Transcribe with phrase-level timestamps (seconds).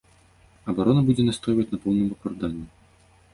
[0.71, 2.65] Абарона будзе настойваць на поўным апраўданні.